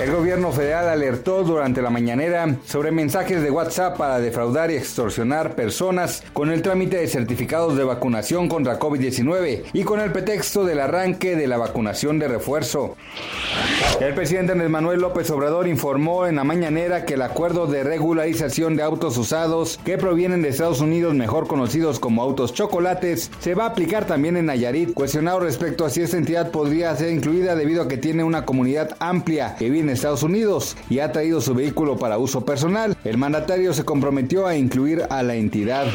El 0.00 0.12
gobierno 0.12 0.52
federal 0.52 0.88
alertó 0.88 1.42
durante 1.42 1.82
la 1.82 1.90
mañanera 1.90 2.56
sobre 2.64 2.92
mensajes 2.92 3.42
de 3.42 3.50
WhatsApp 3.50 3.96
para 3.96 4.20
defraudar 4.20 4.70
y 4.70 4.76
extorsionar 4.76 5.56
personas 5.56 6.22
con 6.32 6.52
el 6.52 6.62
trámite 6.62 6.98
de 6.98 7.08
certificados 7.08 7.76
de 7.76 7.82
vacunación 7.82 8.48
contra 8.48 8.78
COVID-19 8.78 9.64
y 9.72 9.82
con 9.82 9.98
el 9.98 10.12
pretexto 10.12 10.64
del 10.64 10.78
arranque 10.78 11.34
de 11.34 11.48
la 11.48 11.56
vacunación 11.56 12.20
de 12.20 12.28
refuerzo. 12.28 12.96
El 14.00 14.14
presidente 14.14 14.52
Andrés 14.52 14.70
Manuel 14.70 15.00
López 15.00 15.28
Obrador 15.30 15.66
informó 15.66 16.26
en 16.26 16.36
la 16.36 16.44
mañanera 16.44 17.04
que 17.04 17.14
el 17.14 17.22
acuerdo 17.22 17.66
de 17.66 17.82
regularización 17.82 18.76
de 18.76 18.84
autos 18.84 19.18
usados 19.18 19.80
que 19.84 19.98
provienen 19.98 20.42
de 20.42 20.50
Estados 20.50 20.80
Unidos, 20.80 21.14
mejor 21.14 21.48
conocidos 21.48 21.98
como 21.98 22.22
autos 22.22 22.54
chocolates, 22.54 23.32
se 23.40 23.56
va 23.56 23.64
a 23.64 23.70
aplicar 23.70 24.06
también 24.06 24.36
en 24.36 24.46
Nayarit, 24.46 24.94
cuestionado 24.94 25.40
respecto 25.40 25.84
a 25.84 25.90
si 25.90 26.02
esta 26.02 26.16
entidad 26.16 26.52
podría 26.52 26.94
ser 26.94 27.10
incluida 27.10 27.56
debido 27.56 27.82
a 27.82 27.88
que 27.88 27.96
tiene 27.96 28.22
una 28.22 28.44
comunidad 28.44 28.96
amplia 29.00 29.56
que 29.58 29.70
vive 29.70 29.87
Estados 29.90 30.22
Unidos 30.22 30.76
y 30.88 30.98
ha 31.00 31.12
traído 31.12 31.40
su 31.40 31.54
vehículo 31.54 31.96
para 31.96 32.18
uso 32.18 32.44
personal. 32.44 32.96
El 33.04 33.18
mandatario 33.18 33.72
se 33.74 33.84
comprometió 33.84 34.46
a 34.46 34.56
incluir 34.56 35.04
a 35.10 35.22
la 35.22 35.34
entidad. 35.34 35.86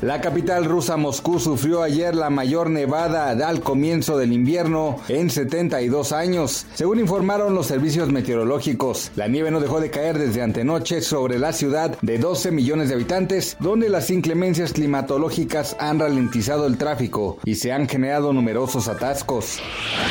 La 0.00 0.20
capital 0.20 0.64
rusa 0.64 0.96
Moscú 0.96 1.40
sufrió 1.40 1.82
ayer 1.82 2.14
la 2.14 2.30
mayor 2.30 2.70
nevada 2.70 3.30
al 3.30 3.62
comienzo 3.62 4.16
del 4.16 4.32
invierno 4.32 5.00
en 5.08 5.28
72 5.28 6.12
años, 6.12 6.66
según 6.74 7.00
informaron 7.00 7.56
los 7.56 7.66
servicios 7.66 8.08
meteorológicos. 8.08 9.10
La 9.16 9.26
nieve 9.26 9.50
no 9.50 9.58
dejó 9.58 9.80
de 9.80 9.90
caer 9.90 10.16
desde 10.16 10.40
antenoche 10.40 11.00
sobre 11.00 11.40
la 11.40 11.52
ciudad 11.52 11.98
de 12.00 12.18
12 12.18 12.52
millones 12.52 12.88
de 12.88 12.94
habitantes, 12.94 13.56
donde 13.58 13.88
las 13.88 14.10
inclemencias 14.10 14.72
climatológicas 14.72 15.74
han 15.80 15.98
ralentizado 15.98 16.68
el 16.68 16.78
tráfico 16.78 17.38
y 17.44 17.56
se 17.56 17.72
han 17.72 17.88
generado 17.88 18.32
numerosos 18.32 18.86
atascos. 18.86 19.58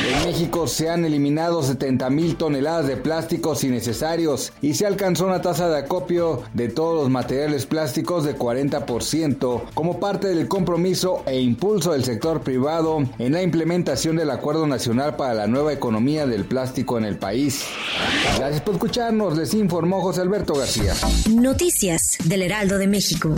En 0.05 0.25
México 0.25 0.67
se 0.67 0.89
han 0.89 1.05
eliminado 1.05 1.63
70 1.63 2.09
mil 2.09 2.35
toneladas 2.35 2.87
de 2.87 2.97
plásticos 2.97 3.63
innecesarios 3.63 4.51
y 4.61 4.73
se 4.73 4.85
alcanzó 4.85 5.27
una 5.27 5.41
tasa 5.41 5.69
de 5.69 5.77
acopio 5.77 6.41
de 6.53 6.67
todos 6.67 7.03
los 7.03 7.09
materiales 7.09 7.65
plásticos 7.65 8.25
de 8.25 8.37
40% 8.37 9.61
como 9.77 9.99
parte 9.99 10.29
del 10.29 10.47
compromiso 10.47 11.21
e 11.27 11.39
impulso 11.39 11.91
del 11.91 12.03
sector 12.03 12.41
privado 12.41 12.97
en 13.19 13.31
la 13.31 13.43
implementación 13.43 14.15
del 14.15 14.31
Acuerdo 14.31 14.65
Nacional 14.65 15.15
para 15.15 15.35
la 15.35 15.45
Nueva 15.45 15.71
Economía 15.71 16.25
del 16.25 16.45
Plástico 16.45 16.97
en 16.97 17.05
el 17.05 17.19
país. 17.19 17.63
Gracias 18.39 18.63
por 18.63 18.73
escucharnos, 18.73 19.37
les 19.37 19.53
informó 19.53 20.01
José 20.01 20.21
Alberto 20.21 20.55
García. 20.55 20.95
Noticias 21.29 22.17
del 22.25 22.41
Heraldo 22.41 22.79
de 22.79 22.87
México. 22.87 23.35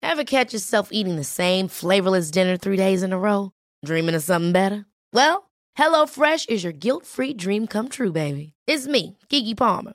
Ever 0.00 0.24
catch 0.24 0.52
yourself 0.52 0.90
eating 0.92 1.16
the 1.16 1.24
same 1.24 1.66
flavorless 1.66 2.30
dinner 2.30 2.56
three 2.56 2.76
days 2.76 3.02
in 3.02 3.12
a 3.12 3.18
row? 3.18 3.50
Dreaming 3.84 4.14
of 4.14 4.22
something 4.22 4.52
better? 4.52 4.86
Well, 5.12 5.50
HelloFresh 5.76 6.48
is 6.48 6.62
your 6.62 6.72
guilt-free 6.72 7.34
dream 7.34 7.66
come 7.66 7.88
true, 7.88 8.12
baby. 8.12 8.52
It's 8.68 8.86
me, 8.86 9.18
Kiki 9.28 9.56
Palmer. 9.56 9.94